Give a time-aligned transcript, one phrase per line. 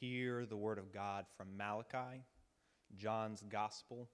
[0.00, 2.22] hear the word of God from Malachi,
[2.96, 4.08] John's Gospel,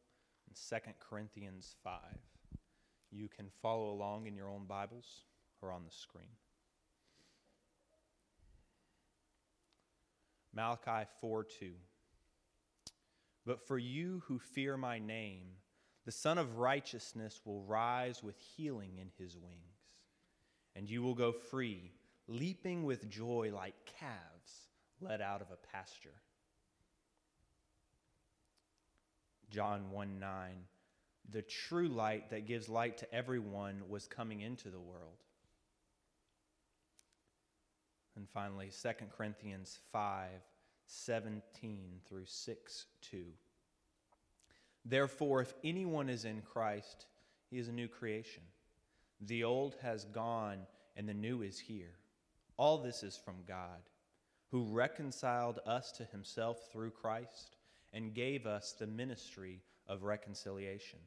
[0.47, 1.95] and 2 Corinthians 5.
[3.11, 5.25] You can follow along in your own Bibles
[5.63, 6.37] or on the screen.
[10.55, 11.73] Malachi 4 2.
[13.47, 15.45] But for you who fear my name,
[16.07, 19.91] the Sun of Righteousness will rise with healing in his wings,
[20.75, 21.93] and you will go free,
[22.27, 24.34] leaping with joy like calves
[25.05, 26.21] led out of a pasture.
[29.51, 30.51] John 1 9.
[31.31, 35.19] The true light that gives light to everyone was coming into the world.
[38.17, 40.29] And finally, 2 Corinthians 5
[40.87, 43.25] 17 through 6 2.
[44.85, 47.07] Therefore, if anyone is in Christ,
[47.51, 48.43] he is a new creation.
[49.21, 50.59] The old has gone,
[50.97, 51.95] and the new is here.
[52.57, 53.81] All this is from God,
[54.55, 57.57] who reconciled us to himself through Christ
[57.93, 61.01] and gave us the ministry of reconciliation.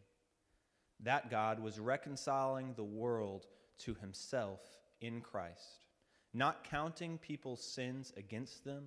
[1.00, 3.46] That God was reconciling the world
[3.86, 4.60] to himself
[5.00, 5.86] in Christ,
[6.34, 8.84] not counting people's sins against them,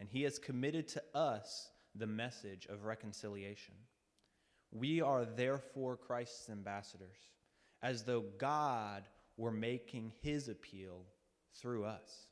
[0.00, 3.74] and he has committed to us the message of reconciliation.
[4.72, 7.20] We are therefore Christ's ambassadors,
[7.84, 9.04] as though God
[9.36, 11.04] were making his appeal
[11.54, 12.26] through us.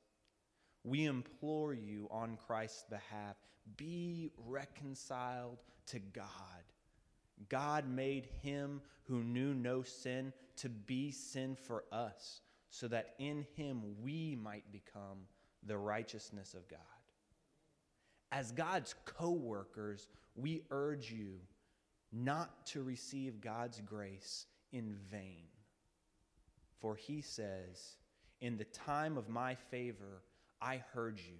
[0.84, 3.36] We implore you on Christ's behalf
[3.76, 6.24] be reconciled to God.
[7.48, 13.46] God made him who knew no sin to be sin for us, so that in
[13.56, 15.26] him we might become
[15.66, 16.78] the righteousness of God.
[18.30, 21.38] As God's co workers, we urge you
[22.12, 25.48] not to receive God's grace in vain.
[26.80, 27.96] For he says,
[28.40, 30.22] In the time of my favor,
[30.64, 31.36] I heard you,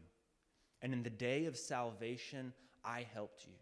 [0.82, 2.52] and in the day of salvation,
[2.84, 3.54] I helped you.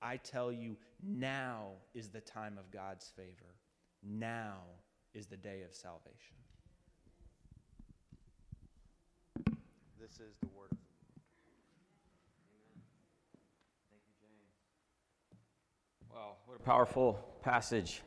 [0.00, 3.56] I tell you, now is the time of God's favor.
[4.00, 4.58] Now
[5.12, 6.36] is the day of salvation.
[10.00, 10.78] This is the word of
[16.14, 18.02] Wow, what a powerful passage.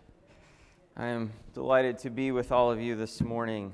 [0.96, 3.74] I am delighted to be with all of you this morning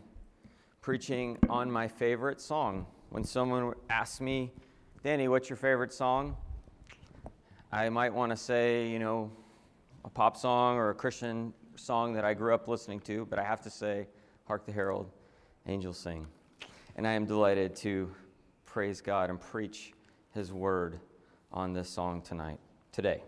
[0.82, 2.86] preaching on my favorite song.
[3.10, 4.54] When someone asks me,
[5.04, 6.38] Danny, what's your favorite song?
[7.72, 9.30] I might want to say, you know,
[10.06, 13.44] a pop song or a Christian song that I grew up listening to, but I
[13.44, 14.08] have to say,
[14.46, 15.12] Hark the Herald,
[15.68, 16.26] Angels Sing.
[16.96, 18.10] And I am delighted to
[18.66, 19.94] praise God and preach
[20.34, 21.00] His word
[21.52, 22.60] on this song tonight,
[22.94, 23.22] today.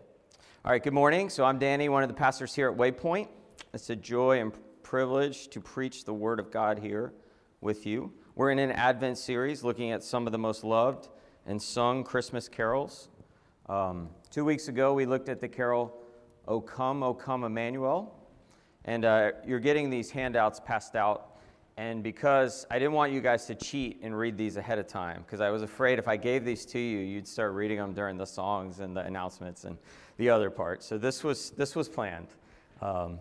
[0.64, 1.30] All right, good morning.
[1.30, 3.28] So I'm Danny, one of the pastors here at Waypoint.
[3.74, 4.54] It's a joy and
[4.84, 7.14] privilege to preach the Word of God here
[7.62, 8.12] with you.
[8.36, 11.08] We're in an Advent series looking at some of the most loved
[11.46, 13.10] and sung Christmas carols.
[13.70, 15.96] Um, two weeks ago, we looked at the carol,
[16.48, 18.18] O Come, O Come, Emmanuel.
[18.86, 21.32] And uh, you're getting these handouts passed out
[21.78, 25.24] and because I didn't want you guys to cheat and read these ahead of time,
[25.26, 28.18] because I was afraid if I gave these to you, you'd start reading them during
[28.18, 29.78] the songs and the announcements and
[30.18, 30.84] the other part.
[30.84, 32.28] So this was, this was planned.
[32.82, 33.20] Um,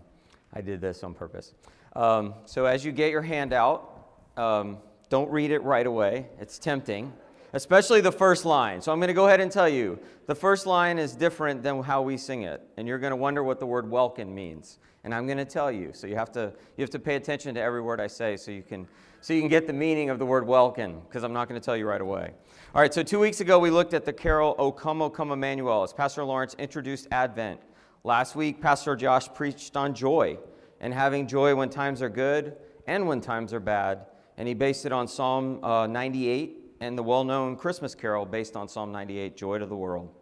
[0.52, 1.54] I did this on purpose.
[1.94, 3.99] Um, so as you get your handout,
[4.40, 4.78] um,
[5.08, 6.26] don't read it right away.
[6.40, 7.12] It's tempting,
[7.52, 8.80] especially the first line.
[8.80, 11.82] So I'm going to go ahead and tell you the first line is different than
[11.82, 12.62] how we sing it.
[12.76, 15.70] And you're going to wonder what the word welkin means and I'm going to tell
[15.72, 15.90] you.
[15.92, 18.50] So you have to you have to pay attention to every word I say so
[18.50, 18.86] you can
[19.20, 21.64] so you can get the meaning of the word welkin, because I'm not going to
[21.64, 22.32] tell you right away.
[22.74, 25.30] All right, so 2 weeks ago we looked at the carol O come O come
[25.30, 27.60] Emmanuel as Pastor Lawrence introduced Advent.
[28.04, 30.38] Last week Pastor Josh preached on joy
[30.80, 34.86] and having joy when times are good and when times are bad, and he based
[34.86, 39.58] it on Psalm uh, 98 and the well-known Christmas carol based on Psalm 98, Joy
[39.58, 40.14] to the World.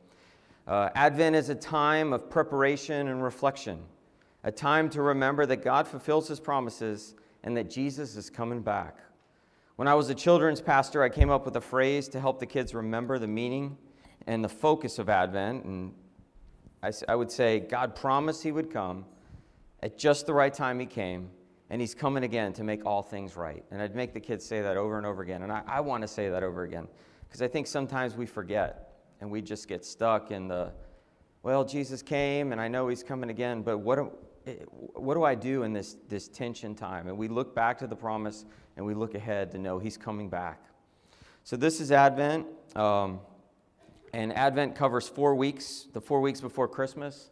[0.66, 3.80] Uh, Advent is a time of preparation and reflection
[4.44, 8.96] a time to remember that God fulfills his promises and that Jesus is coming back.
[9.76, 12.46] When I was a children's pastor, I came up with a phrase to help the
[12.46, 13.76] kids remember the meaning
[14.26, 15.64] and the focus of Advent.
[15.64, 15.92] And
[16.82, 19.04] I, I would say, God promised he would come
[19.82, 21.30] at just the right time he came,
[21.70, 23.64] and he's coming again to make all things right.
[23.70, 25.42] And I'd make the kids say that over and over again.
[25.42, 26.88] And I, I want to say that over again
[27.28, 30.72] because I think sometimes we forget and we just get stuck in the,
[31.42, 33.98] well, Jesus came and I know he's coming again, but what,
[34.94, 37.08] what do I do in this, this tension time?
[37.08, 38.44] And we look back to the promise
[38.76, 40.64] and we look ahead to know He's coming back.
[41.44, 42.46] So this is Advent.
[42.76, 43.20] Um,
[44.12, 47.30] and Advent covers four weeks, the four weeks before Christmas.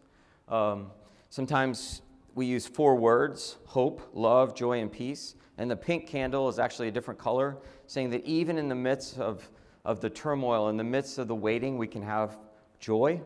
[0.49, 0.91] Um,
[1.31, 2.03] sometimes
[2.37, 5.35] we use four words hope, love, joy, and peace.
[5.59, 7.57] And the pink candle is actually a different color,
[7.87, 9.51] saying that even in the midst of,
[9.87, 12.39] of the turmoil, in the midst of the waiting, we can have
[12.79, 13.23] joy.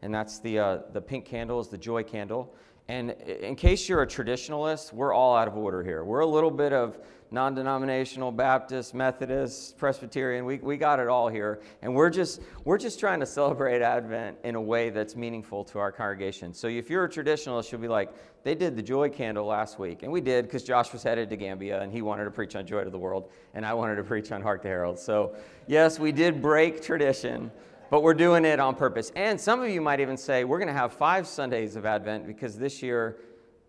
[0.00, 2.54] And that's the, uh, the pink candle is the joy candle.
[2.88, 6.04] And in case you're a traditionalist, we're all out of order here.
[6.04, 6.98] We're a little bit of
[7.32, 10.44] non denominational, Baptist, Methodist, Presbyterian.
[10.44, 11.60] We, we got it all here.
[11.80, 15.78] And we're just, we're just trying to celebrate Advent in a way that's meaningful to
[15.78, 16.52] our congregation.
[16.52, 18.12] So if you're a traditionalist, you'll be like,
[18.44, 20.02] they did the joy candle last week.
[20.02, 22.66] And we did because Josh was headed to Gambia and he wanted to preach on
[22.66, 23.30] joy to the world.
[23.54, 24.98] And I wanted to preach on Hark the Herald.
[24.98, 25.34] So,
[25.66, 27.50] yes, we did break tradition
[27.92, 29.12] but we're doing it on purpose.
[29.16, 32.26] And some of you might even say, we're going to have five Sundays of Advent
[32.26, 33.18] because this year,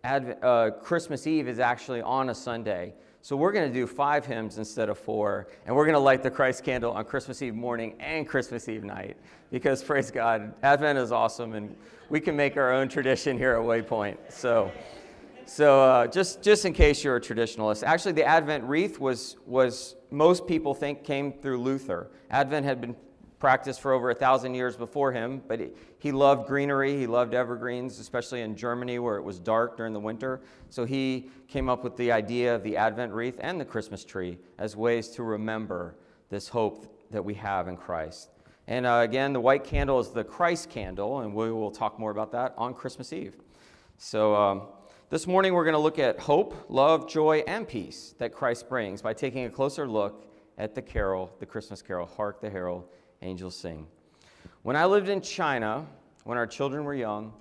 [0.02, 2.94] Advent, uh, Christmas Eve is actually on a Sunday.
[3.20, 6.22] So we're going to do five hymns instead of four, and we're going to light
[6.22, 9.18] the Christ candle on Christmas Eve morning and Christmas Eve night
[9.50, 11.76] because, praise God, Advent is awesome, and
[12.08, 14.16] we can make our own tradition here at Waypoint.
[14.30, 14.72] So,
[15.44, 19.96] so uh, just just in case you're a traditionalist, actually, the Advent wreath was was
[20.10, 22.10] most people think came through Luther.
[22.30, 22.96] Advent had been
[23.38, 26.96] practiced for over a thousand years before him, but he, he loved greenery.
[26.96, 30.40] He loved evergreens, especially in Germany where it was dark during the winter.
[30.70, 34.38] So he came up with the idea of the Advent wreath and the Christmas tree
[34.58, 35.96] as ways to remember
[36.30, 38.30] this hope that we have in Christ.
[38.66, 42.10] And uh, again, the white candle is the Christ candle, and we will talk more
[42.10, 43.36] about that on Christmas Eve.
[43.98, 44.62] So um,
[45.10, 49.02] this morning we're going to look at hope, love, joy, and peace that Christ brings
[49.02, 50.26] by taking a closer look
[50.56, 52.88] at the carol, the Christmas carol, Hark the Herald
[53.24, 53.86] angels sing.
[54.62, 55.86] When I lived in China,
[56.24, 57.32] when our children were young,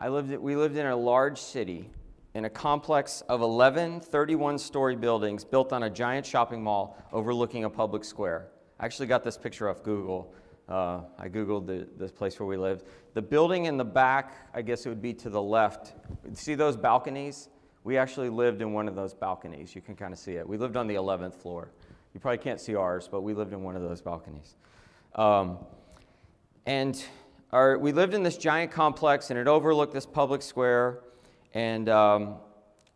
[0.00, 1.90] I lived, we lived in a large city
[2.34, 7.64] in a complex of 11 31 story buildings built on a giant shopping mall overlooking
[7.64, 8.48] a public square.
[8.78, 10.32] I actually got this picture off Google.
[10.68, 11.66] Uh, I Googled
[11.98, 12.84] the, place where we lived.
[13.14, 15.94] The building in the back, I guess it would be to the left.
[16.32, 17.48] See those balconies?
[17.82, 19.74] We actually lived in one of those balconies.
[19.74, 20.48] You can kind of see it.
[20.48, 21.72] We lived on the 11th floor.
[22.14, 24.54] You probably can't see ours, but we lived in one of those balconies.
[25.14, 25.58] Um,
[26.66, 27.02] and
[27.52, 31.00] our, we lived in this giant complex, and it overlooked this public square.
[31.52, 32.36] And um,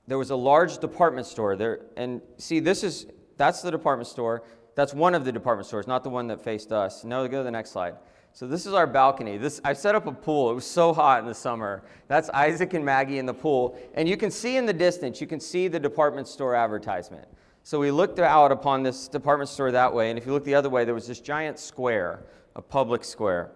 [0.06, 1.80] there was a large department store there.
[1.96, 3.06] And see, this is
[3.36, 4.44] that's the department store.
[4.76, 7.04] That's one of the department stores, not the one that faced us.
[7.04, 7.94] No, go to the next slide.
[8.32, 9.38] So this is our balcony.
[9.38, 10.50] This I set up a pool.
[10.50, 11.84] It was so hot in the summer.
[12.08, 15.20] That's Isaac and Maggie in the pool, and you can see in the distance.
[15.20, 17.28] You can see the department store advertisement.
[17.66, 20.54] So we looked out upon this department store that way, and if you look the
[20.54, 22.26] other way, there was this giant square,
[22.56, 23.52] a public square.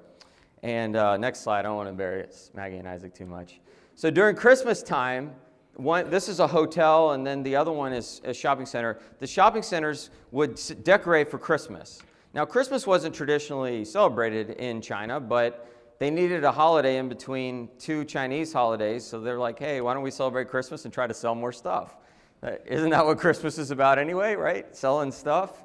[0.62, 3.60] And uh, next slide, I don't want to embarrass Maggie and Isaac too much.
[3.96, 5.34] So during Christmas time,
[5.74, 8.98] one, this is a hotel, and then the other one is a shopping center.
[9.18, 12.00] The shopping centers would decorate for Christmas.
[12.32, 15.68] Now, Christmas wasn't traditionally celebrated in China, but
[15.98, 20.02] they needed a holiday in between two Chinese holidays, so they're like, hey, why don't
[20.02, 21.98] we celebrate Christmas and try to sell more stuff?
[22.42, 24.74] Uh, isn't that what Christmas is about anyway, right?
[24.76, 25.64] Selling stuff.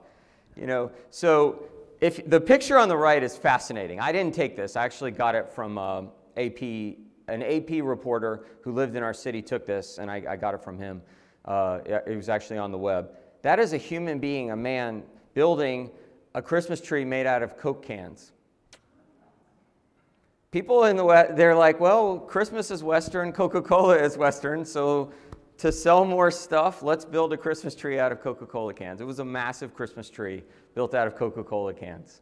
[0.56, 1.66] You know, so
[2.02, 4.00] if the picture on the right is fascinating.
[4.00, 4.76] I didn't take this.
[4.76, 6.02] I actually got it from uh,
[6.38, 6.62] AP.
[7.30, 10.62] An AP reporter who lived in our city took this, and I, I got it
[10.62, 11.02] from him.
[11.46, 13.12] Uh, it was actually on the web.
[13.42, 15.04] That is a human being, a man,
[15.34, 15.90] building
[16.36, 18.32] a Christmas tree made out of Coke cans.
[20.52, 25.12] People in the West, they're like, well, Christmas is Western, Coca Cola is Western, so
[25.64, 29.00] to sell more stuff, let's build a Christmas tree out of Coca Cola cans.
[29.00, 30.44] It was a massive Christmas tree
[30.76, 32.20] built out of Coca Cola cans.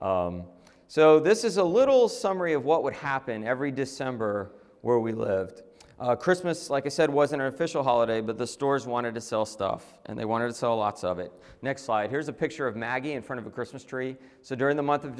[0.00, 0.44] Um,
[0.86, 5.62] so, this is a little summary of what would happen every December where we lived.
[5.98, 9.44] Uh, Christmas, like I said, wasn't an official holiday, but the stores wanted to sell
[9.44, 11.32] stuff, and they wanted to sell lots of it.
[11.62, 12.10] Next slide.
[12.10, 14.16] Here's a picture of Maggie in front of a Christmas tree.
[14.42, 15.16] So during the month of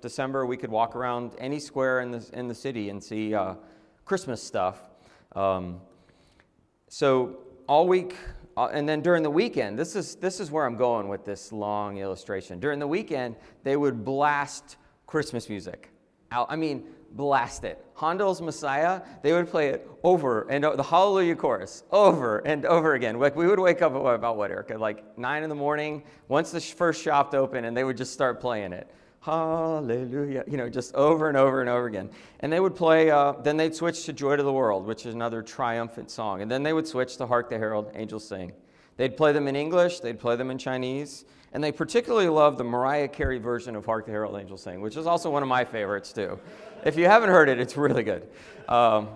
[0.00, 3.54] December, we could walk around any square in the, in the city and see uh,
[4.04, 4.78] Christmas stuff.
[5.34, 5.80] Um,
[6.88, 7.38] so
[7.68, 8.16] all week,
[8.56, 11.52] uh, and then during the weekend, this is, this is where I'm going with this
[11.52, 12.58] long illustration.
[12.60, 14.76] During the weekend, they would blast
[15.06, 15.90] Christmas music.
[16.32, 17.84] Out, I mean, blast it.
[17.94, 22.94] Handel's Messiah, they would play it over and over, the Hallelujah chorus over and over
[22.94, 23.18] again.
[23.18, 24.76] Like we would wake up about what, Erica?
[24.76, 28.40] Like nine in the morning, once the first shop opened, and they would just start
[28.40, 28.90] playing it.
[29.26, 30.44] Hallelujah.
[30.46, 32.08] You know, just over and over and over again.
[32.38, 35.14] And they would play, uh, then they'd switch to Joy to the World, which is
[35.14, 36.42] another triumphant song.
[36.42, 38.52] And then they would switch to Hark the Herald, Angels Sing.
[38.96, 42.62] They'd play them in English, they'd play them in Chinese, and they particularly loved the
[42.62, 45.64] Mariah Carey version of Hark the Herald, Angels Sing, which is also one of my
[45.64, 46.38] favorites too.
[46.84, 48.28] If you haven't heard it, it's really good.
[48.68, 49.08] Um,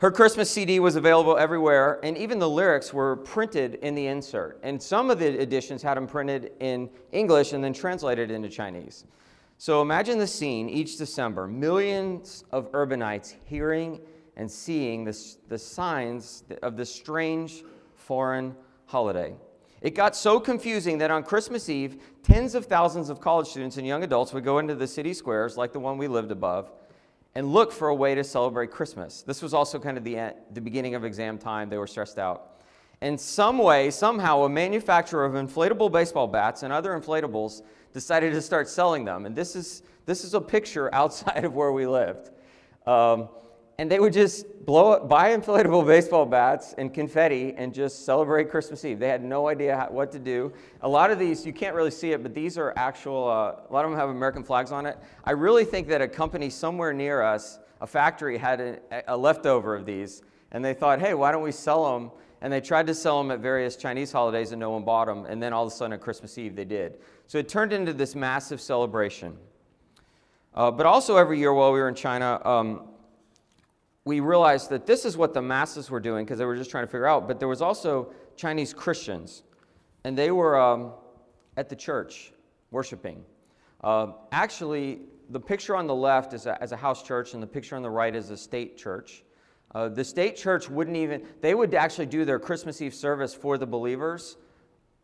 [0.00, 4.60] her Christmas CD was available everywhere, and even the lyrics were printed in the insert.
[4.62, 9.06] And some of the editions had them printed in English and then translated into Chinese.
[9.58, 14.00] So imagine the scene each December millions of urbanites hearing
[14.36, 17.62] and seeing this, the signs of this strange
[17.94, 18.54] foreign
[18.86, 19.34] holiday.
[19.80, 23.86] It got so confusing that on Christmas Eve, tens of thousands of college students and
[23.86, 26.72] young adults would go into the city squares, like the one we lived above,
[27.34, 29.22] and look for a way to celebrate Christmas.
[29.22, 31.68] This was also kind of the, the beginning of exam time.
[31.68, 32.62] They were stressed out.
[33.02, 37.60] In some way, somehow, a manufacturer of inflatable baseball bats and other inflatables
[37.94, 39.24] decided to start selling them.
[39.24, 42.30] And this is, this is a picture outside of where we lived.
[42.86, 43.28] Um,
[43.78, 48.50] and they would just blow up, buy inflatable baseball bats and confetti and just celebrate
[48.50, 48.98] Christmas Eve.
[48.98, 50.52] They had no idea how, what to do.
[50.82, 53.72] A lot of these, you can't really see it, but these are actual, uh, a
[53.72, 54.96] lot of them have American flags on it.
[55.24, 59.74] I really think that a company somewhere near us, a factory, had a, a leftover
[59.74, 60.22] of these,
[60.52, 62.12] and they thought, hey, why don't we sell them?
[62.40, 65.24] And they tried to sell them at various Chinese holidays, and no one bought them.
[65.26, 66.98] And then all of a sudden, at Christmas Eve, they did.
[67.26, 69.36] So it turned into this massive celebration.
[70.54, 72.88] Uh, but also, every year while we were in China, um,
[74.04, 76.84] we realized that this is what the masses were doing because they were just trying
[76.84, 77.26] to figure out.
[77.26, 79.42] But there was also Chinese Christians,
[80.04, 80.92] and they were um,
[81.56, 82.32] at the church
[82.70, 83.24] worshiping.
[83.82, 85.00] Uh, actually,
[85.30, 87.82] the picture on the left is a, as a house church, and the picture on
[87.82, 89.24] the right is a state church.
[89.74, 93.58] Uh, the state church wouldn't even, they would actually do their Christmas Eve service for
[93.58, 94.36] the believers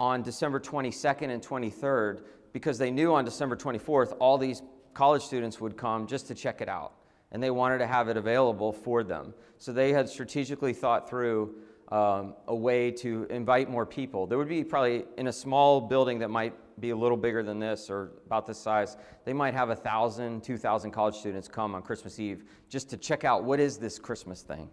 [0.01, 2.23] on December 22nd and 23rd
[2.55, 4.63] because they knew on December 24th all these
[4.95, 6.95] college students would come just to check it out
[7.33, 9.35] and they wanted to have it available for them.
[9.59, 11.55] So they had strategically thought through
[11.93, 14.27] um, a way to invite more people.
[14.27, 17.59] There would be probably in a small building that might be a little bigger than
[17.59, 21.75] this or about this size, they might have a thousand, two thousand college students come
[21.75, 24.71] on Christmas Eve just to check out what is this Christmas thing.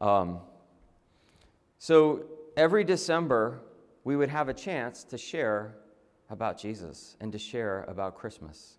[0.00, 0.40] Um,
[1.78, 2.24] so
[2.56, 3.60] every December,
[4.04, 5.74] we would have a chance to share
[6.30, 8.78] about Jesus and to share about Christmas.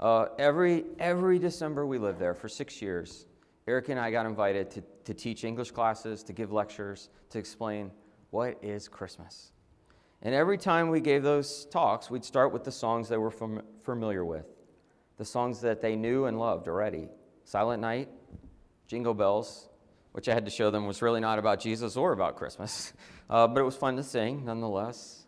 [0.00, 3.26] Uh, every, every December we lived there for six years,
[3.66, 7.90] Eric and I got invited to, to teach English classes, to give lectures, to explain
[8.30, 9.52] what is Christmas.
[10.22, 13.62] And every time we gave those talks, we'd start with the songs they were fam-
[13.82, 14.46] familiar with,
[15.18, 17.08] the songs that they knew and loved already
[17.44, 18.08] Silent Night,
[18.86, 19.68] Jingle Bells,
[20.12, 22.92] which I had to show them was really not about Jesus or about Christmas,
[23.30, 25.26] uh, but it was fun to sing nonetheless.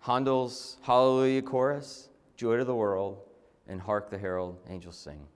[0.00, 3.18] Handel's Hallelujah Chorus, Joy to the World,
[3.68, 5.26] and Hark the Herald Angels Sing.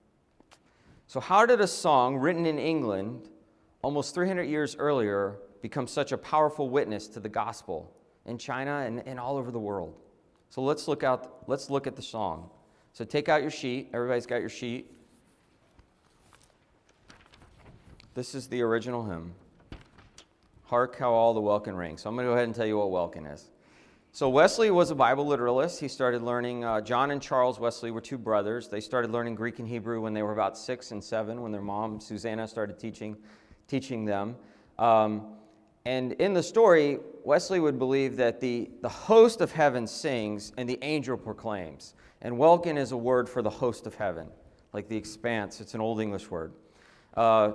[1.07, 3.29] So, how did a song written in England
[3.83, 9.07] almost 300 years earlier become such a powerful witness to the gospel in China and,
[9.07, 9.95] and all over the world?
[10.49, 12.51] So, let's look, out, let's look at the song.
[12.95, 13.91] So, take out your sheet.
[13.93, 14.91] Everybody's got your sheet.
[18.15, 19.35] This is the original hymn.
[20.67, 21.99] Hark how all the welkin ring.
[21.99, 23.51] So I'm going to go ahead and tell you what welkin is.
[24.13, 25.81] So Wesley was a Bible literalist.
[25.81, 28.69] He started learning, uh, John and Charles Wesley were two brothers.
[28.69, 31.61] They started learning Greek and Hebrew when they were about six and seven, when their
[31.61, 33.17] mom, Susanna, started teaching,
[33.67, 34.37] teaching them.
[34.79, 35.35] Um,
[35.85, 40.69] and in the story, Wesley would believe that the, the host of heaven sings and
[40.69, 41.95] the angel proclaims.
[42.23, 44.29] And welkin is a word for the host of heaven,
[44.73, 45.61] like the expanse.
[45.61, 46.53] It's an Old English word.
[47.15, 47.55] Uh,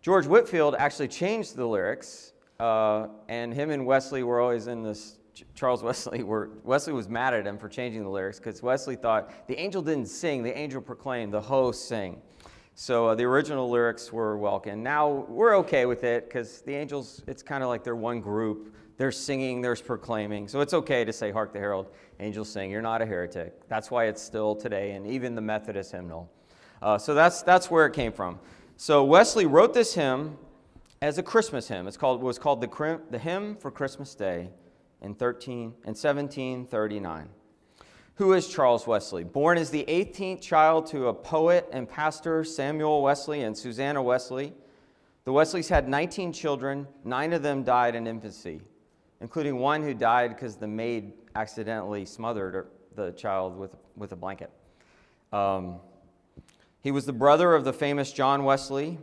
[0.00, 5.18] George Whitefield actually changed the lyrics, uh, and him and Wesley were always in this
[5.54, 9.46] Charles Wesley were, Wesley was mad at him for changing the lyrics because Wesley thought
[9.48, 12.20] the angel didn't sing, the angel proclaimed, the host sang.
[12.74, 14.82] So uh, the original lyrics were welkin.
[14.84, 18.74] Now we're okay with it because the angels, it's kind of like they're one group.
[18.98, 20.48] They're singing, there's proclaiming.
[20.48, 21.88] So it's okay to say, Hark the Herald,
[22.20, 22.70] angels sing.
[22.70, 23.68] You're not a heretic.
[23.68, 26.30] That's why it's still today, and even the Methodist hymnal.
[26.80, 28.38] Uh, so that's, that's where it came from.
[28.80, 30.38] So Wesley wrote this hymn
[31.02, 31.88] as a Christmas hymn.
[31.88, 34.50] It's called, it was called the, the Hymn for Christmas Day
[35.02, 37.28] in 13 and 1739.
[38.14, 39.24] Who is Charles Wesley?
[39.24, 44.52] Born as the 18th child to a poet and pastor, Samuel Wesley and Susanna Wesley.
[45.24, 48.60] The Wesleys had 19 children, nine of them died in infancy,
[49.20, 54.52] including one who died because the maid accidentally smothered the child with, with a blanket.
[55.32, 55.80] Um,
[56.80, 58.98] he was the brother of the famous John Wesley.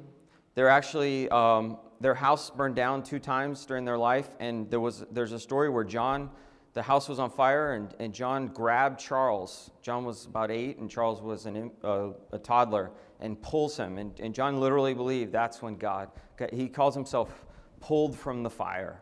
[0.56, 5.06] They're actually um, their house burned down two times during their life, and there was
[5.12, 6.30] there's a story where John,
[6.74, 9.72] the house was on fire, and, and John grabbed Charles.
[9.82, 13.98] John was about eight, and Charles was an, uh, a toddler, and pulls him.
[13.98, 16.10] And, and John literally believed that's when God,
[16.52, 17.46] he calls himself
[17.80, 19.02] pulled from the fire.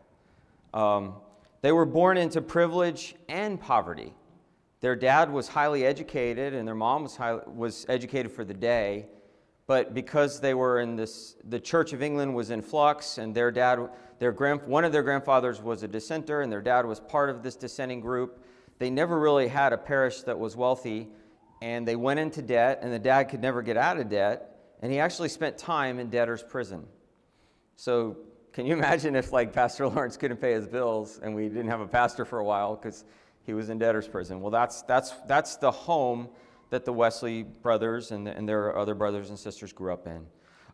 [0.73, 1.15] Um,
[1.61, 4.13] they were born into privilege and poverty.
[4.83, 9.07] Their dad was highly educated, and their mom was, high, was educated for the day
[9.65, 13.49] but because they were in this, the Church of England was in flux, and their
[13.49, 17.29] dad, their grand, one of their grandfathers was a dissenter, and their dad was part
[17.29, 18.43] of this dissenting group.
[18.79, 21.07] They never really had a parish that was wealthy,
[21.61, 24.91] and they went into debt, and the dad could never get out of debt, and
[24.91, 26.85] he actually spent time in debtor's prison.
[27.77, 28.17] So
[28.51, 31.81] Can you imagine if like Pastor Lawrence couldn't pay his bills and we didn't have
[31.81, 33.03] a pastor for a while because
[33.45, 34.41] he was in debtor's prison?
[34.41, 36.29] Well, that's, that's, that's the home
[36.69, 40.25] that the Wesley brothers and, and their other brothers and sisters grew up in.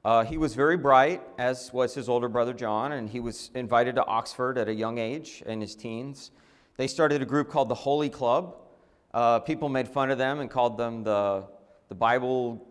[0.06, 3.96] Uh, he was very bright, as was his older brother John, and he was invited
[3.96, 6.32] to Oxford at a young age in his teens.
[6.78, 8.56] They started a group called the Holy Club.
[9.14, 11.44] Uh, people made fun of them and called them the,
[11.90, 12.66] the Bible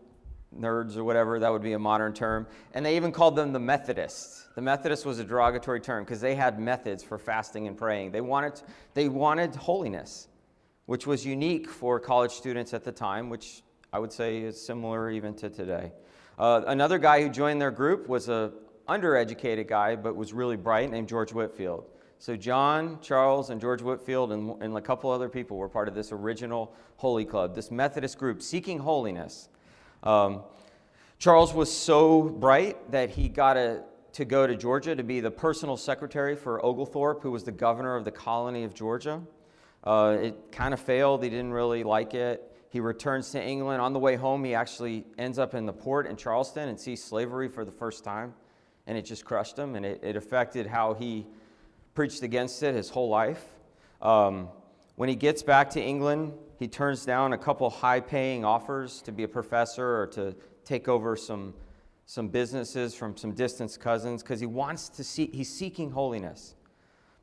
[0.56, 2.46] nerds or whatever, that would be a modern term.
[2.72, 4.37] And they even called them the Methodists.
[4.58, 8.10] The Methodist was a derogatory term because they had methods for fasting and praying.
[8.10, 8.60] They wanted,
[8.92, 10.26] they wanted holiness,
[10.86, 13.62] which was unique for college students at the time, which
[13.92, 15.92] I would say is similar even to today.
[16.40, 18.52] Uh, another guy who joined their group was a
[18.88, 21.84] undereducated guy, but was really bright, named George Whitefield.
[22.18, 25.94] So John, Charles, and George Whitefield, and, and a couple other people were part of
[25.94, 29.50] this original Holy Club, this Methodist group seeking holiness.
[30.02, 30.42] Um,
[31.20, 35.30] Charles was so bright that he got a, to go to Georgia to be the
[35.30, 39.22] personal secretary for Oglethorpe, who was the governor of the colony of Georgia.
[39.84, 41.22] Uh, it kind of failed.
[41.22, 42.44] He didn't really like it.
[42.70, 43.80] He returns to England.
[43.80, 47.02] On the way home, he actually ends up in the port in Charleston and sees
[47.02, 48.34] slavery for the first time.
[48.86, 51.26] And it just crushed him, and it, it affected how he
[51.94, 53.44] preached against it his whole life.
[54.00, 54.48] Um,
[54.96, 59.12] when he gets back to England, he turns down a couple high paying offers to
[59.12, 60.34] be a professor or to
[60.64, 61.54] take over some,
[62.08, 66.54] some businesses from some distant cousins because he wants to see, he's seeking holiness.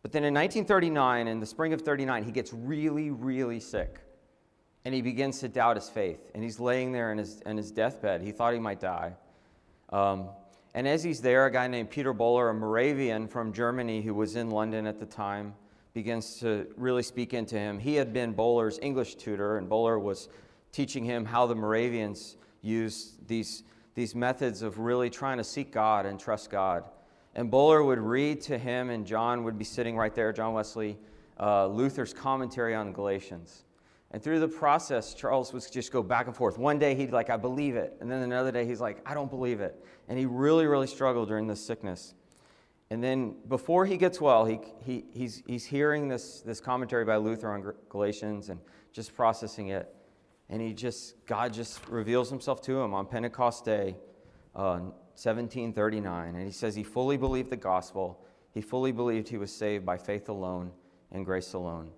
[0.04, 4.00] But then in 1939, in the spring of 39, he gets really, really sick.
[4.86, 6.30] And he begins to doubt his faith.
[6.36, 8.22] And he's laying there in his, in his deathbed.
[8.22, 9.13] He thought he might die.
[9.89, 10.30] Um,
[10.75, 14.36] and as he's there, a guy named Peter Böhler, a Moravian from Germany who was
[14.36, 15.56] in London at the time,
[15.96, 17.80] begins to really speak into him.
[17.80, 20.30] He had been Böhler's English tutor, and Böhler was
[20.72, 23.63] teaching him how the Moravians use these,
[23.96, 26.84] these methods of really trying to seek God and trust God.
[27.34, 30.98] And Böhler would read to him, and John would be sitting right there, John Wesley,
[31.40, 33.64] uh, Luther's commentary on Galatians.
[34.12, 36.58] And through the process, Charles would just go back and forth.
[36.58, 37.98] One day he'd like, I believe it.
[38.00, 39.84] And then another day he's like, I don't believe it.
[40.08, 42.14] And he really, really struggled during this sickness.
[42.92, 47.18] And then before he gets well, he, he, he's, he's hearing this, this commentary by
[47.18, 48.60] Luther on Galatians and
[48.94, 49.95] just processing it.
[50.50, 53.96] And he just, God just reveals himself to him on Pentecost Day,
[54.55, 54.79] uh,
[55.16, 56.36] 1739.
[56.36, 58.25] And he says he fully believed the gospel.
[58.53, 60.72] He fully believed he was saved by faith alone
[61.12, 61.90] and grace alone.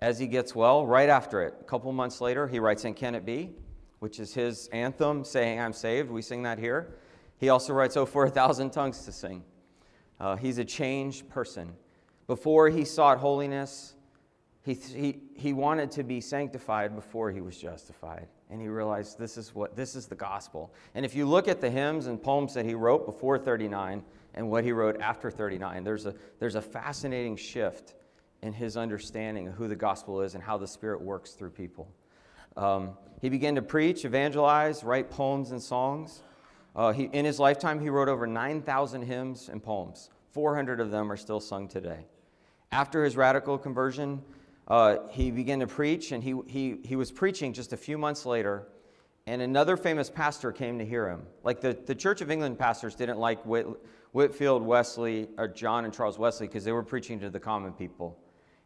[0.00, 3.14] As he gets well, right after it, a couple months later, he writes And Can
[3.14, 3.50] It Be,
[4.00, 6.10] which is his anthem saying, I'm saved.
[6.10, 6.94] We sing that here.
[7.38, 9.44] He also writes, Oh, for a thousand tongues to sing.
[10.18, 11.72] Uh, he's a changed person.
[12.26, 13.94] Before he sought holiness,
[14.64, 18.28] he, he, he wanted to be sanctified before he was justified.
[18.48, 20.72] And he realized this is, what, this is the gospel.
[20.94, 24.48] And if you look at the hymns and poems that he wrote before 39 and
[24.48, 27.94] what he wrote after 39, there's a, there's a fascinating shift
[28.42, 31.88] in his understanding of who the gospel is and how the Spirit works through people.
[32.56, 36.22] Um, he began to preach, evangelize, write poems and songs.
[36.76, 40.10] Uh, he, in his lifetime, he wrote over 9,000 hymns and poems.
[40.30, 42.06] 400 of them are still sung today.
[42.70, 44.22] After his radical conversion,
[44.68, 48.24] uh, he began to preach, and he, he, he was preaching just a few months
[48.24, 48.68] later,
[49.26, 51.22] and another famous pastor came to hear him.
[51.44, 53.66] Like the, the Church of England pastors didn't like Whit,
[54.12, 58.18] Whitefield, Wesley, or John and Charles Wesley because they were preaching to the common people.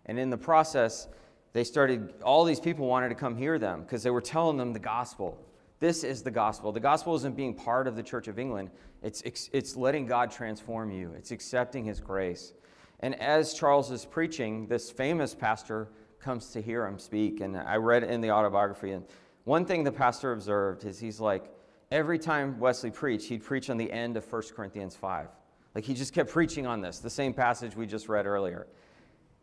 [0.06, 1.08] And in the process,
[1.52, 4.72] they started, all these people wanted to come hear them because they were telling them
[4.72, 5.38] the gospel.
[5.78, 6.72] This is the gospel.
[6.72, 8.70] The gospel isn't being part of the Church of England,
[9.02, 12.54] it's, it's letting God transform you, it's accepting His grace.
[13.00, 17.40] And as Charles is preaching, this famous pastor comes to hear him speak.
[17.40, 18.92] And I read in the autobiography.
[18.92, 19.04] And
[19.44, 21.50] one thing the pastor observed is he's like,
[21.90, 25.28] every time Wesley preached, he'd preach on the end of 1 Corinthians 5.
[25.74, 28.66] Like he just kept preaching on this, the same passage we just read earlier.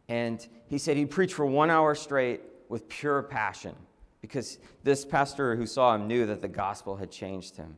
[0.10, 3.76] And he said he'd preach for one hour straight with pure passion
[4.22, 7.76] because this pastor who saw him knew that the gospel had changed him.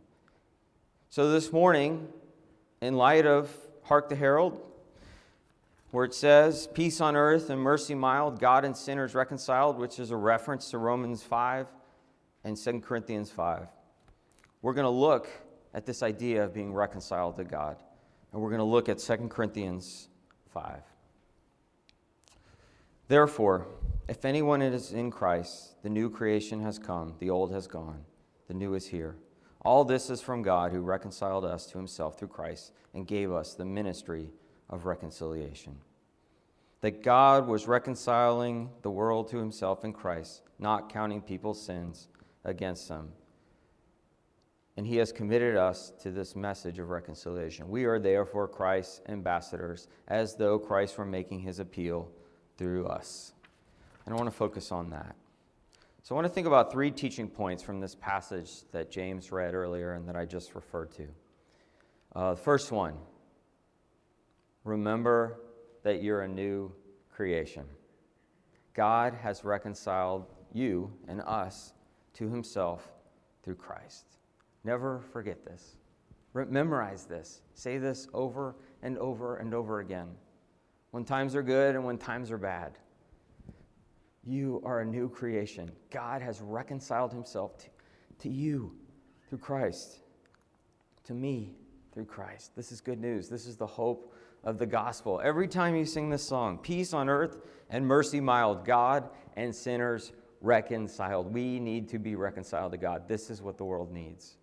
[1.09, 2.07] So this morning,
[2.81, 3.49] in light of
[3.83, 4.61] Hark the Herald,
[5.95, 10.11] where it says, Peace on earth and mercy mild, God and sinners reconciled, which is
[10.11, 11.67] a reference to Romans 5
[12.43, 13.65] and 2 Corinthians 5.
[14.61, 15.29] We're going to look
[15.73, 17.77] at this idea of being reconciled to God.
[18.33, 20.09] And we're going to look at 2 Corinthians
[20.53, 20.81] 5.
[23.07, 23.65] Therefore,
[24.09, 28.03] if anyone is in Christ, the new creation has come, the old has gone,
[28.49, 29.15] the new is here.
[29.61, 33.53] All this is from God who reconciled us to himself through Christ and gave us
[33.53, 34.27] the ministry
[34.69, 35.77] of reconciliation.
[36.81, 42.07] That God was reconciling the world to himself in Christ, not counting people's sins
[42.43, 43.11] against them.
[44.77, 47.69] and he has committed us to this message of reconciliation.
[47.69, 52.11] We are therefore Christ's ambassadors, as though Christ were making his appeal
[52.57, 53.33] through us.
[54.05, 55.15] And I want to focus on that.
[56.03, 59.53] So I want to think about three teaching points from this passage that James read
[59.53, 61.07] earlier and that I just referred to.
[62.13, 62.95] Uh, the first one
[64.65, 65.39] remember
[65.83, 66.71] that you're a new
[67.09, 67.63] creation.
[68.73, 71.73] God has reconciled you and us
[72.15, 72.91] to himself
[73.43, 74.17] through Christ.
[74.65, 75.77] Never forget this.
[76.33, 77.41] Memorize this.
[77.53, 80.09] Say this over and over and over again.
[80.91, 82.77] When times are good and when times are bad.
[84.25, 85.71] You are a new creation.
[85.91, 87.67] God has reconciled himself to,
[88.19, 88.75] to you
[89.29, 89.99] through Christ,
[91.03, 91.55] to me
[91.93, 92.55] through Christ.
[92.55, 93.29] This is good news.
[93.29, 94.13] This is the hope
[94.45, 95.19] of the gospel.
[95.23, 100.13] Every time you sing this song, peace on earth and mercy mild, God and sinners
[100.41, 101.33] reconciled.
[101.33, 103.07] We need to be reconciled to God.
[103.07, 104.37] This is what the world needs.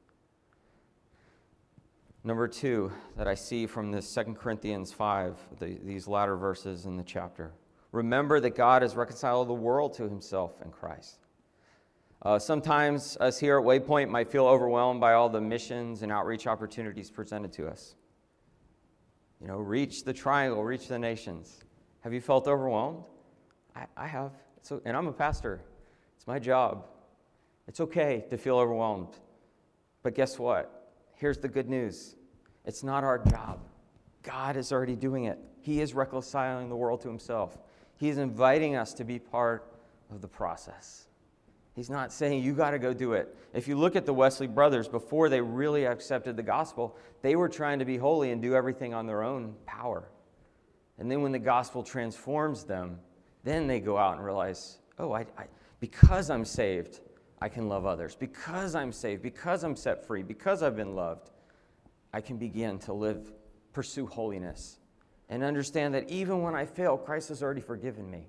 [2.25, 6.97] Number two, that I see from this Second Corinthians 5, the, these latter verses in
[6.97, 7.53] the chapter.
[7.91, 11.19] Remember that God has reconciled the world to himself in Christ.
[12.23, 16.47] Uh, sometimes us here at Waypoint might feel overwhelmed by all the missions and outreach
[16.47, 17.97] opportunities presented to us.
[19.43, 21.59] You know, reach the triangle, reach the nations.
[22.01, 23.07] Have you felt overwhelmed?
[23.75, 24.31] I, I have.
[24.63, 25.61] So, and I'm a pastor.
[26.17, 26.87] It's my job.
[27.67, 29.19] It's okay to feel overwhelmed.
[30.05, 30.95] But guess what?
[31.17, 32.15] Here's the good news
[32.65, 33.61] it's not our job.
[34.23, 35.39] God is already doing it.
[35.61, 37.59] He is reconciling the world to Himself.
[37.97, 39.73] He is inviting us to be part
[40.11, 41.07] of the process.
[41.75, 43.35] He's not saying you got to go do it.
[43.55, 47.49] If you look at the Wesley brothers, before they really accepted the gospel, they were
[47.49, 50.09] trying to be holy and do everything on their own power.
[50.99, 52.99] And then when the gospel transforms them,
[53.43, 55.47] then they go out and realize, oh, I, I
[55.81, 57.01] because I'm saved,
[57.41, 58.15] I can love others.
[58.15, 61.31] Because I'm saved, because I'm set free, because I've been loved,
[62.13, 63.33] I can begin to live,
[63.73, 64.79] pursue holiness,
[65.29, 68.27] and understand that even when I fail, Christ has already forgiven me.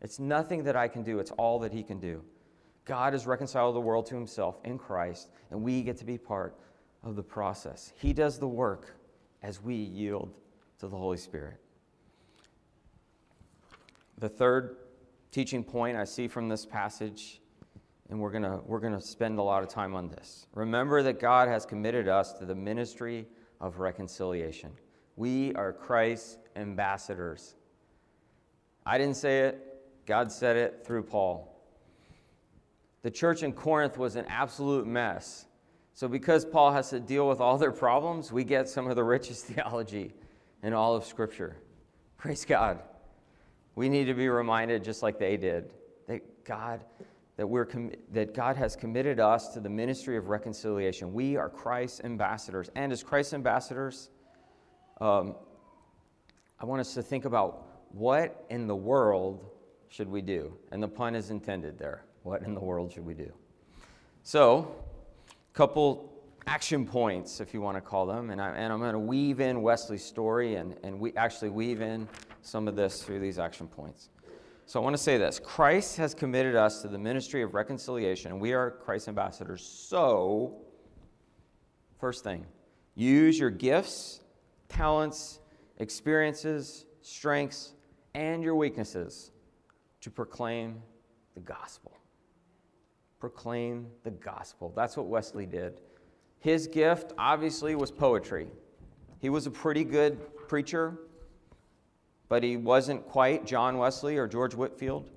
[0.00, 2.24] It's nothing that I can do, it's all that He can do.
[2.88, 6.58] God has reconciled the world to Himself in Christ, and we get to be part
[7.04, 7.92] of the process.
[8.00, 8.96] He does the work
[9.42, 10.34] as we yield
[10.80, 11.60] to the Holy Spirit.
[14.18, 14.78] The third
[15.30, 17.40] teaching point I see from this passage
[18.10, 20.46] and we're going we're going to spend a lot of time on this.
[20.54, 23.26] Remember that God has committed us to the ministry
[23.60, 24.70] of reconciliation.
[25.16, 27.54] We are Christ's ambassadors.
[28.86, 31.54] I didn't say it, God said it through Paul.
[33.02, 35.46] The church in Corinth was an absolute mess.
[35.94, 39.04] So, because Paul has to deal with all their problems, we get some of the
[39.04, 40.14] richest theology
[40.62, 41.56] in all of Scripture.
[42.16, 42.82] Praise God.
[43.74, 45.72] We need to be reminded, just like they did,
[46.06, 46.84] that God
[47.38, 51.14] that, we're com- that God has committed us to the ministry of reconciliation.
[51.14, 52.68] We are Christ's ambassadors.
[52.74, 54.10] And as Christ's ambassadors,
[55.00, 55.36] um,
[56.58, 59.46] I want us to think about what in the world
[59.88, 60.52] should we do?
[60.72, 62.04] And the pun is intended there.
[62.28, 63.32] What in the world should we do?
[64.22, 64.76] So,
[65.26, 66.12] a couple
[66.46, 69.40] action points, if you want to call them, and, I, and I'm going to weave
[69.40, 72.06] in Wesley's story and, and we actually weave in
[72.42, 74.10] some of this through these action points.
[74.66, 78.30] So I want to say this Christ has committed us to the ministry of reconciliation,
[78.32, 79.64] and we are Christ's ambassadors.
[79.64, 80.54] So,
[81.98, 82.44] first thing,
[82.94, 84.20] use your gifts,
[84.68, 85.40] talents,
[85.78, 87.72] experiences, strengths,
[88.12, 89.30] and your weaknesses
[90.02, 90.82] to proclaim
[91.34, 91.97] the gospel.
[93.18, 94.72] Proclaim the gospel.
[94.76, 95.80] That's what Wesley did.
[96.38, 98.48] His gift, obviously, was poetry.
[99.20, 100.98] He was a pretty good preacher,
[102.28, 105.10] but he wasn't quite John Wesley or George Whitefield.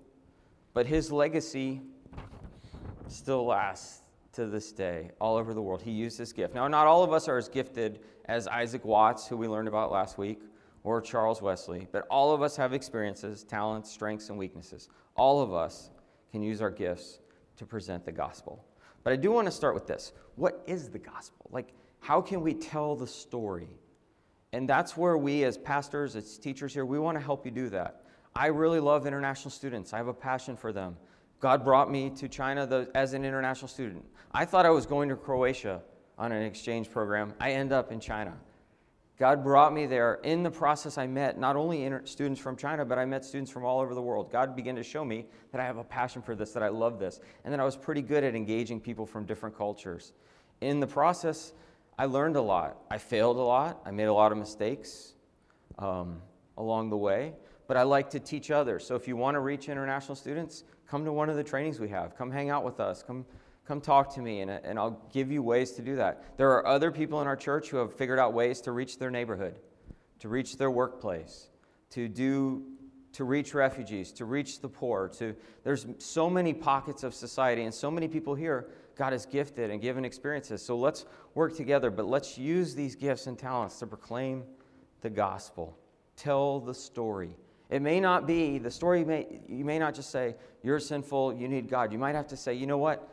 [0.74, 1.82] But his legacy
[3.08, 4.02] still lasts
[4.34, 5.82] to this day all over the world.
[5.82, 6.56] He used his gift.
[6.56, 9.92] Now, not all of us are as gifted as Isaac Watts, who we learned about
[9.92, 10.40] last week,
[10.84, 14.90] or Charles Wesley, but all of us have experiences, talents, strengths, and weaknesses.
[15.16, 15.92] All of us
[16.32, 17.20] can use our gifts
[17.62, 18.66] to present the gospel.
[19.04, 20.14] But I do want to start with this.
[20.36, 21.48] What is the gospel?
[21.52, 23.70] Like, how can we tell the story?
[24.52, 27.70] And that's where we, as pastors, as teachers here, we want to help you do
[27.70, 28.02] that.
[28.36, 30.98] I really love international students, I have a passion for them.
[31.40, 34.04] God brought me to China the, as an international student.
[34.32, 35.82] I thought I was going to Croatia
[36.18, 37.34] on an exchange program.
[37.40, 38.36] I end up in China.
[39.22, 40.16] God brought me there.
[40.24, 43.64] In the process, I met not only students from China, but I met students from
[43.64, 44.32] all over the world.
[44.32, 46.98] God began to show me that I have a passion for this, that I love
[46.98, 50.14] this, and that I was pretty good at engaging people from different cultures.
[50.62, 51.54] In the process,
[52.00, 52.78] I learned a lot.
[52.90, 53.80] I failed a lot.
[53.86, 55.14] I made a lot of mistakes
[55.78, 56.20] um,
[56.58, 57.34] along the way,
[57.68, 58.88] but I like to teach others.
[58.88, 61.90] So if you want to reach international students, come to one of the trainings we
[61.90, 62.18] have.
[62.18, 63.04] Come hang out with us.
[63.04, 63.28] Come,
[63.68, 66.38] Come talk to me, and, and I'll give you ways to do that.
[66.38, 69.12] There are other people in our church who have figured out ways to reach their
[69.12, 69.60] neighborhood,
[70.20, 71.50] to reach their workplace,
[71.92, 72.64] to do
[73.14, 75.10] to reach refugees, to reach the poor.
[75.20, 79.70] To there's so many pockets of society and so many people here God has gifted
[79.70, 80.62] and given experiences.
[80.62, 84.44] So let's work together, but let's use these gifts and talents to proclaim
[85.02, 85.78] the gospel.
[86.16, 87.36] Tell the story.
[87.70, 91.48] It may not be the story may you may not just say you're sinful, you
[91.48, 91.92] need God.
[91.92, 93.11] You might have to say, you know what?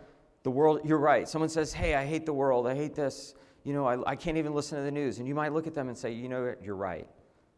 [0.49, 1.29] The world, you're right.
[1.29, 3.35] Someone says, hey, I hate the world, I hate this,
[3.65, 5.19] you know, I, I can't even listen to the news.
[5.19, 7.07] And you might look at them and say, you know you're right.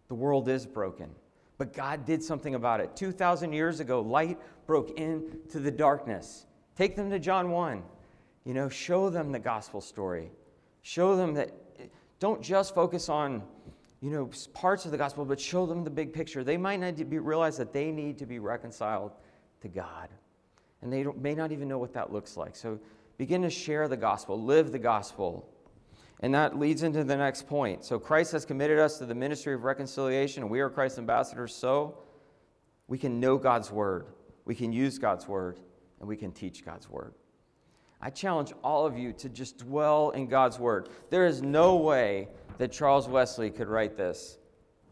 [0.08, 1.08] The world is broken.
[1.56, 2.96] But God did something about it.
[2.96, 6.46] 2,000 years ago, light broke into the darkness.
[6.74, 7.80] Take them to John 1.
[8.44, 10.32] You know, show them the gospel story.
[10.82, 11.52] Show them that,
[12.18, 13.44] don't just focus on,
[14.00, 16.42] you know, parts of the gospel, but show them the big picture.
[16.42, 19.12] They might not be, realize that they need to be reconciled
[19.60, 20.08] to God
[20.82, 22.56] and they may not even know what that looks like.
[22.56, 22.78] So
[23.18, 25.48] begin to share the gospel, live the gospel.
[26.20, 27.84] And that leads into the next point.
[27.84, 31.98] So Christ has committed us to the ministry of reconciliation, we are Christ's ambassadors, so
[32.88, 34.06] we can know God's word,
[34.44, 35.58] we can use God's word,
[35.98, 37.14] and we can teach God's word.
[38.02, 40.88] I challenge all of you to just dwell in God's word.
[41.10, 44.38] There is no way that Charles Wesley could write this.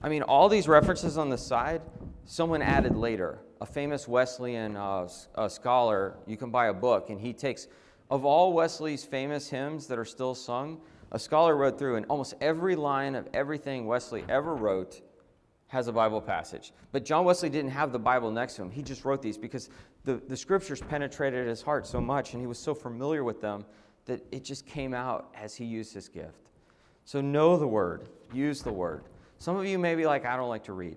[0.03, 1.81] I mean, all these references on the side,
[2.24, 7.20] someone added later a famous Wesleyan uh, uh, scholar, you can buy a book, and
[7.20, 7.68] he takes,
[8.10, 10.80] of all Wesley's famous hymns that are still sung,
[11.12, 15.00] a scholar wrote through, and almost every line of everything Wesley ever wrote
[15.68, 16.72] has a Bible passage.
[16.92, 18.70] But John Wesley didn't have the Bible next to him.
[18.70, 19.68] He just wrote these because
[20.04, 23.64] the, the scriptures penetrated his heart so much, and he was so familiar with them
[24.06, 26.50] that it just came out as he used his gift.
[27.04, 29.04] So know the word, use the word.
[29.38, 30.96] Some of you may be like, I don't like to read.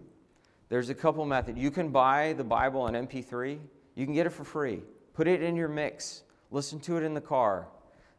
[0.71, 1.59] There's a couple methods.
[1.59, 3.59] You can buy the Bible on MP3.
[3.95, 4.81] You can get it for free.
[5.13, 6.23] Put it in your mix.
[6.49, 7.67] Listen to it in the car.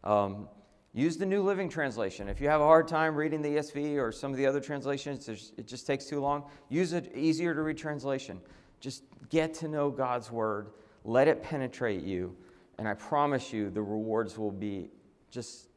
[0.05, 0.51] Um,
[0.93, 2.29] use the New Living Translation.
[2.29, 5.31] If you have a hard time reading the ESV or some of the other translations,
[5.31, 6.45] it just takes too long.
[6.69, 8.39] Use an easier to read translation.
[8.81, 10.73] Just get to know God's Word.
[11.05, 12.37] Let it penetrate you.
[12.77, 14.91] And I promise you, the rewards will be
[15.31, 15.69] just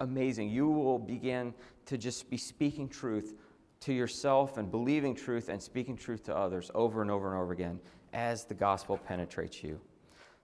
[0.00, 0.50] amazing.
[0.50, 1.54] You will begin
[1.86, 3.34] to just be speaking truth
[3.82, 7.52] to yourself and believing truth and speaking truth to others over and over and over
[7.52, 7.80] again
[8.12, 9.80] as the gospel penetrates you.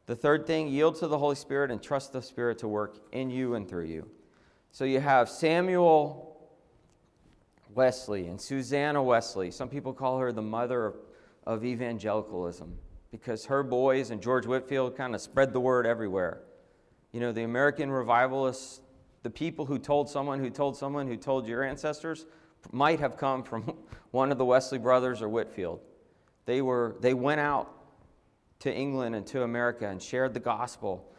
[0.07, 3.31] The third thing, yield to the Holy Spirit and trust the Spirit to work in
[3.31, 4.09] you and through you.
[4.71, 6.29] So you have Samuel
[7.75, 9.51] Wesley and Susanna Wesley.
[9.51, 10.97] Some people call her the mother of,
[11.47, 12.75] of evangelicalism
[13.11, 16.43] because her boys and George Whitefield kind of spread the word everywhere.
[17.13, 18.81] You know, the American revivalists,
[19.23, 22.27] the people who told someone who told someone who told your ancestors,
[22.73, 23.75] might have come from
[24.11, 25.81] one of the Wesley brothers or Whitefield.
[26.47, 27.75] They, were, they went out
[28.61, 31.13] to England and to America and shared the gospel.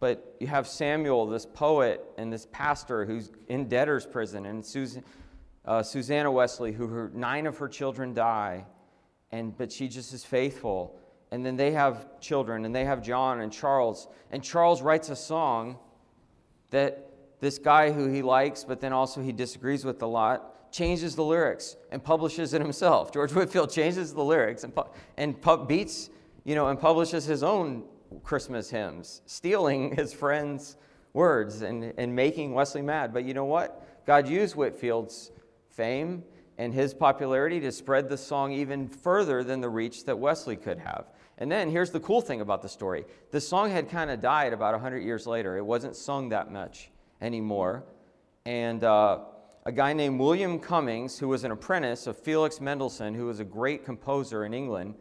[0.00, 5.04] But you have Samuel, this poet, and this pastor who's in debtor's prison, and Susan,
[5.64, 8.66] uh, Susanna Wesley, who her, nine of her children die,
[9.30, 10.98] and, but she just is faithful.
[11.30, 14.08] And then they have children, and they have John and Charles.
[14.32, 15.78] And Charles writes a song
[16.70, 17.08] that
[17.40, 21.22] this guy who he likes, but then also he disagrees with a lot, changes the
[21.22, 23.12] lyrics and publishes it himself.
[23.14, 26.10] George Whitefield changes the lyrics and, pu- and pu- beats,
[26.44, 27.84] you know, and publishes his own
[28.24, 30.76] Christmas hymns, stealing his friends'
[31.12, 33.12] words and, and making Wesley mad.
[33.12, 33.86] But you know what?
[34.06, 35.30] God used Whitefield's
[35.70, 36.24] fame
[36.58, 40.78] and his popularity to spread the song even further than the reach that Wesley could
[40.78, 41.06] have.
[41.38, 44.52] And then here's the cool thing about the story the song had kind of died
[44.52, 45.56] about 100 years later.
[45.56, 47.84] It wasn't sung that much anymore.
[48.44, 49.20] And uh,
[49.64, 53.44] a guy named William Cummings, who was an apprentice of Felix Mendelssohn, who was a
[53.44, 54.94] great composer in England.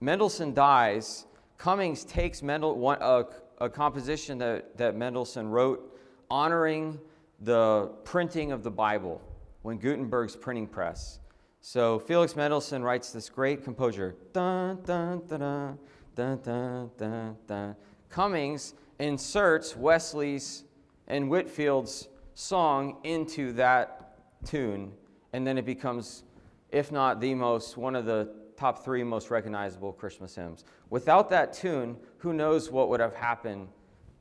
[0.00, 1.26] Mendelssohn dies.
[1.56, 3.24] Cummings takes Mendel, one, a,
[3.58, 5.98] a composition that, that Mendelssohn wrote
[6.30, 6.98] honoring
[7.40, 9.20] the printing of the Bible
[9.62, 11.20] when Gutenberg's printing press.
[11.62, 14.14] So Felix Mendelssohn writes this great composure.
[14.32, 15.78] Dun, dun, dun,
[16.14, 17.76] dun, dun, dun, dun.
[18.10, 20.64] Cummings inserts Wesley's
[21.08, 22.08] and Whitefield's
[22.40, 24.92] song into that tune,
[25.32, 26.24] and then it becomes,
[26.70, 30.64] if not the most, one of the top three most recognizable Christmas hymns.
[30.88, 33.68] Without that tune, who knows what would have happened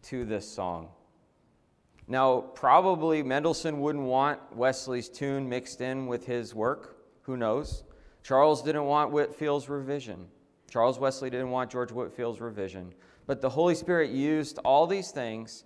[0.03, 0.89] to this song?
[2.08, 6.97] Now, probably Mendelssohn wouldn't want Wesley's tune mixed in with his work.
[7.21, 7.84] Who knows?
[8.23, 10.27] Charles didn't want Whitefield's revision.
[10.69, 12.93] Charles Wesley didn't want George Whitefield's revision.
[13.27, 15.63] But the Holy Spirit used all these things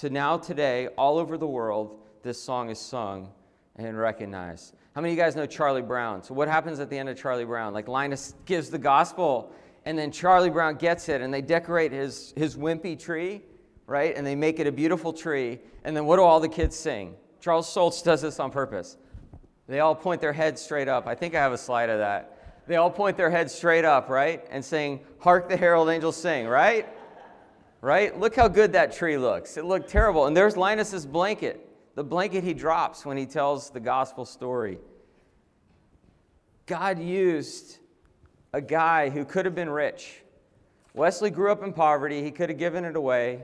[0.00, 3.30] to now, today, all over the world, this song is sung
[3.76, 4.74] and recognized.
[4.94, 6.22] How many of you guys know Charlie Brown?
[6.22, 7.74] So, what happens at the end of Charlie Brown?
[7.74, 9.52] Like, Linus gives the gospel,
[9.84, 13.42] and then Charlie Brown gets it, and they decorate his, his wimpy tree,
[13.86, 14.16] right?
[14.16, 15.58] And they make it a beautiful tree.
[15.84, 17.14] And then what do all the kids sing?
[17.38, 18.96] Charles Schulz does this on purpose.
[19.68, 21.06] They all point their heads straight up.
[21.06, 22.62] I think I have a slide of that.
[22.66, 24.46] They all point their heads straight up, right?
[24.50, 26.88] And sing, Hark the Herald Angels Sing, right?
[27.80, 28.18] Right?
[28.18, 29.56] Look how good that tree looks.
[29.56, 30.26] It looked terrible.
[30.26, 34.78] And there's Linus's blanket, the blanket he drops when he tells the gospel story.
[36.66, 37.78] God used
[38.52, 40.22] a guy who could have been rich.
[40.92, 43.42] Wesley grew up in poverty, he could have given it away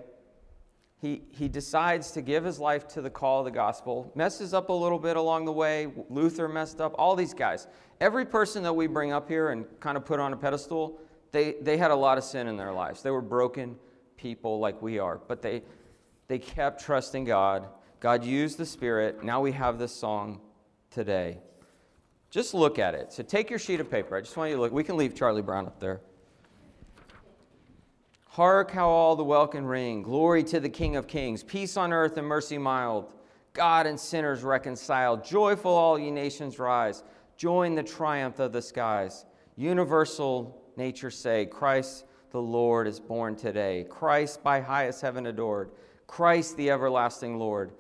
[1.00, 4.70] he, he decides to give his life to the call of the gospel, messes up
[4.70, 5.88] a little bit along the way.
[6.08, 7.66] Luther messed up, all these guys.
[8.00, 10.98] Every person that we bring up here and kind of put on a pedestal,
[11.32, 13.02] they, they had a lot of sin in their lives.
[13.02, 13.76] They were broken
[14.16, 15.62] people like we are, but they,
[16.28, 17.68] they kept trusting God.
[18.00, 19.24] God used the Spirit.
[19.24, 20.40] Now we have this song
[20.90, 21.38] today.
[22.30, 23.12] Just look at it.
[23.12, 24.16] So take your sheet of paper.
[24.16, 24.72] I just want you to look.
[24.72, 26.00] We can leave Charlie Brown up there.
[28.28, 30.02] Hark how all the welkin ring.
[30.02, 31.42] Glory to the King of Kings.
[31.42, 33.14] Peace on earth and mercy mild.
[33.54, 35.24] God and sinners reconciled.
[35.24, 37.02] Joyful all ye nations rise.
[37.38, 39.24] Join the triumph of the skies.
[39.56, 42.04] Universal nature say, Christ
[42.36, 43.86] the Lord is born today.
[43.88, 45.70] Christ by highest heaven adored.
[46.06, 47.72] Christ the everlasting Lord.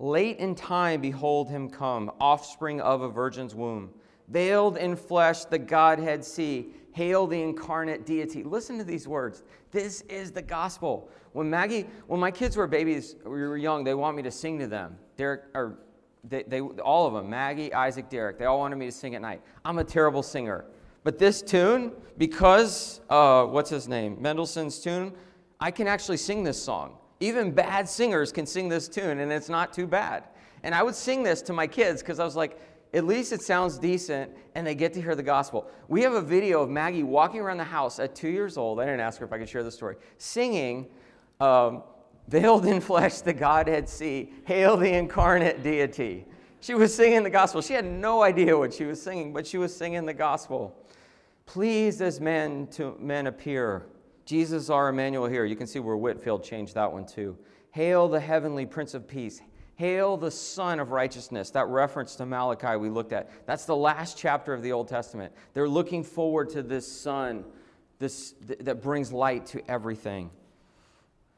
[0.00, 3.90] Late in time, behold him come, offspring of a virgin's womb.
[4.26, 6.70] Veiled in flesh, the Godhead see.
[6.90, 8.42] Hail the incarnate deity.
[8.42, 9.44] Listen to these words.
[9.70, 11.08] This is the gospel.
[11.30, 14.58] When Maggie, when my kids were babies, we were young, they want me to sing
[14.58, 14.98] to them.
[15.16, 15.78] Derek, or
[16.24, 19.22] they, they, all of them, Maggie, Isaac, Derek, they all wanted me to sing at
[19.22, 19.40] night.
[19.64, 20.64] I'm a terrible singer.
[21.02, 24.20] But this tune, because, uh, what's his name?
[24.20, 25.12] Mendelssohn's tune,
[25.58, 26.96] I can actually sing this song.
[27.20, 30.24] Even bad singers can sing this tune, and it's not too bad.
[30.62, 32.58] And I would sing this to my kids because I was like,
[32.92, 35.70] at least it sounds decent and they get to hear the gospel.
[35.88, 38.80] We have a video of Maggie walking around the house at two years old.
[38.80, 39.96] I didn't ask her if I could share the story.
[40.18, 40.88] Singing,
[41.40, 41.84] um,
[42.30, 46.24] Veiled in flesh, the Godhead see, hail the incarnate deity.
[46.60, 47.60] She was singing the gospel.
[47.60, 50.76] She had no idea what she was singing, but she was singing the gospel.
[51.50, 53.86] Pleased as men to men appear.
[54.24, 55.44] Jesus our Emmanuel here.
[55.44, 57.36] You can see where Whitefield changed that one too.
[57.72, 59.40] Hail the heavenly Prince of Peace.
[59.74, 61.50] Hail the Son of Righteousness.
[61.50, 63.30] That reference to Malachi we looked at.
[63.46, 65.32] That's the last chapter of the Old Testament.
[65.52, 67.44] They're looking forward to this Sun
[67.98, 70.30] this, th- that brings light to everything.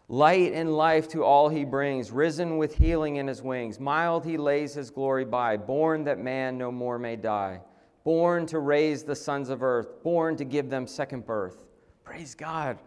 [0.09, 3.81] Light and life to all he brings, risen with healing in his wings.
[3.81, 7.63] Mild he lays his glory by, born that man no more may die.
[8.05, 11.65] Born to raise the sons of earth, born to give them second birth.
[12.05, 12.79] Praise God.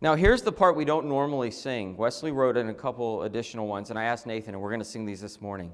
[0.00, 1.96] Now, here's the part we don't normally sing.
[1.96, 4.84] Wesley wrote in a couple additional ones, and I asked Nathan, and we're going to
[4.84, 5.72] sing these this morning.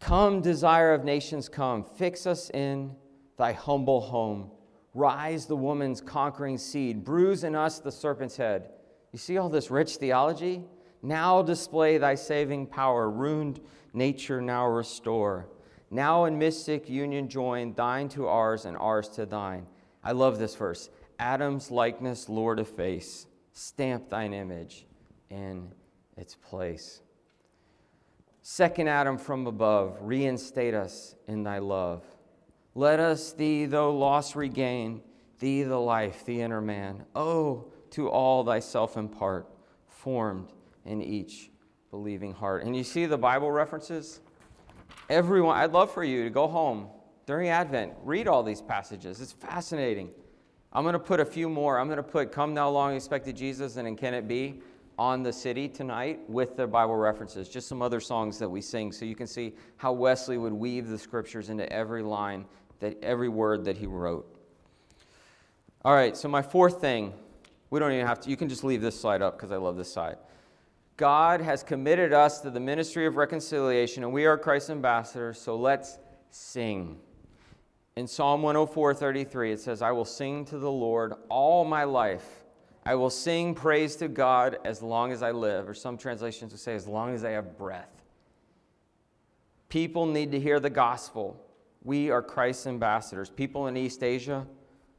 [0.00, 2.96] Come, desire of nations, come, fix us in
[3.36, 4.50] thy humble home.
[4.94, 8.70] Rise the woman's conquering seed, bruise in us the serpent's head.
[9.12, 10.64] You see all this rich theology?
[11.02, 13.60] Now display thy saving power, ruined
[13.94, 15.46] nature now restore.
[15.92, 19.66] Now in mystic union join, thine to ours and ours to thine.
[20.02, 20.88] I love this verse.
[21.18, 24.86] Adam's likeness, Lord of face, stamp thine image
[25.28, 25.70] in
[26.16, 27.02] its place.
[28.40, 32.02] Second Adam from above, reinstate us in thy love.
[32.74, 35.02] Let us thee, though lost, regain,
[35.40, 37.04] thee the life, the inner man.
[37.14, 39.46] Oh, to all thyself impart,
[39.86, 40.54] formed
[40.86, 41.50] in each
[41.90, 42.64] believing heart.
[42.64, 44.22] And you see the Bible references?
[45.10, 46.88] Everyone, I'd love for you to go home
[47.26, 49.20] during Advent, read all these passages.
[49.20, 50.10] It's fascinating.
[50.72, 51.78] I'm going to put a few more.
[51.78, 54.60] I'm going to put Come Thou Long Expected Jesus and Can It Be
[54.98, 58.92] on the city tonight with the Bible references, just some other songs that we sing
[58.92, 62.44] so you can see how Wesley would weave the scriptures into every line,
[62.80, 64.28] that every word that he wrote.
[65.84, 67.12] All right, so my fourth thing,
[67.70, 69.76] we don't even have to, you can just leave this slide up because I love
[69.76, 70.16] this side.
[71.02, 75.56] God has committed us to the ministry of reconciliation, and we are Christ's ambassadors, so
[75.56, 75.98] let's
[76.30, 76.96] sing.
[77.96, 82.44] In Psalm 104 33, it says, I will sing to the Lord all my life.
[82.86, 85.68] I will sing praise to God as long as I live.
[85.68, 88.04] Or some translations will say, as long as I have breath.
[89.68, 91.36] People need to hear the gospel.
[91.82, 93.28] We are Christ's ambassadors.
[93.28, 94.46] People in East Asia,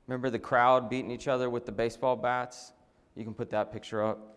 [0.07, 2.73] remember the crowd beating each other with the baseball bats?
[3.15, 4.32] You can put that picture up.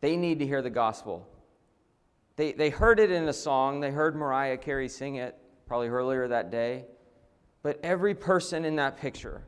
[0.00, 1.26] They need to hear the gospel.
[2.36, 3.80] They, they heard it in a song.
[3.80, 5.36] They heard Mariah Carey sing it
[5.66, 6.84] probably earlier that day.
[7.62, 9.42] But every person in that picture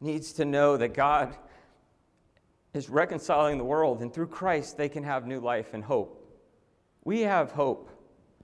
[0.00, 1.36] needs to know that God
[2.74, 6.22] is reconciling the world, and through Christ, they can have new life and hope.
[7.04, 7.90] We have hope.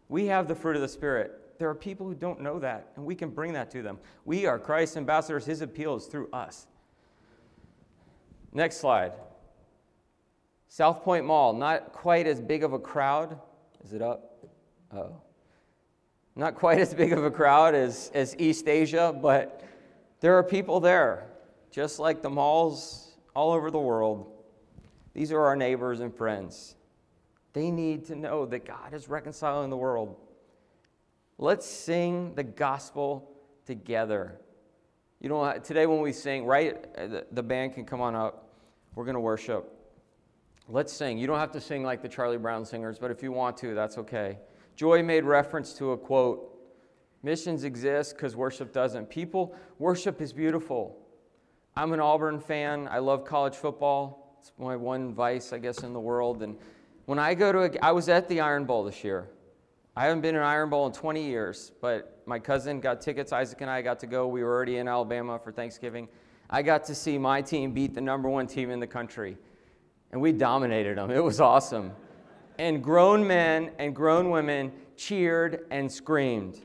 [0.08, 1.58] We have the fruit of the Spirit.
[1.58, 3.98] There are people who don't know that, and we can bring that to them.
[4.24, 5.44] We are Christ's ambassadors.
[5.44, 6.66] His appeal is through us.
[8.52, 9.12] Next slide.
[10.72, 13.38] South Point Mall, not quite as big of a crowd.
[13.84, 14.42] Is it up?
[14.90, 15.20] Oh.
[16.34, 19.62] Not quite as big of a crowd as, as East Asia, but
[20.20, 21.26] there are people there,
[21.70, 24.32] just like the malls all over the world.
[25.12, 26.74] These are our neighbors and friends.
[27.52, 30.16] They need to know that God is reconciling the world.
[31.36, 33.30] Let's sing the gospel
[33.66, 34.40] together.
[35.20, 36.82] You know, today when we sing, right?
[36.96, 38.48] Uh, the band can come on up.
[38.94, 39.71] We're going to worship.
[40.68, 41.18] Let's sing.
[41.18, 43.74] You don't have to sing like the Charlie Brown singers, but if you want to,
[43.74, 44.38] that's okay.
[44.76, 46.48] Joy made reference to a quote
[47.24, 49.08] Missions exist because worship doesn't.
[49.08, 50.98] People, worship is beautiful.
[51.76, 52.88] I'm an Auburn fan.
[52.90, 54.36] I love college football.
[54.40, 56.42] It's my one vice, I guess, in the world.
[56.42, 56.58] And
[57.06, 59.28] when I go to, a, I was at the Iron Bowl this year.
[59.94, 63.30] I haven't been in Iron Bowl in 20 years, but my cousin got tickets.
[63.30, 64.26] Isaac and I got to go.
[64.26, 66.08] We were already in Alabama for Thanksgiving.
[66.50, 69.36] I got to see my team beat the number one team in the country,
[70.12, 71.10] and we dominated them.
[71.10, 71.92] It was awesome.
[72.58, 76.60] And grown men and grown women cheered and screamed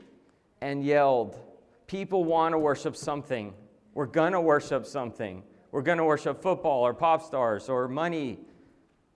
[0.60, 1.38] and yelled.
[1.86, 3.54] People want to worship something.
[3.94, 5.42] We're going to worship something.
[5.72, 8.38] We're going to worship football or pop stars or money.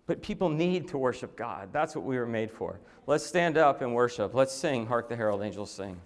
[0.07, 1.69] But people need to worship God.
[1.73, 2.81] That's what we were made for.
[3.07, 4.35] Let's stand up and worship.
[4.35, 6.01] Let's sing, Hark the Herald Angels Sing.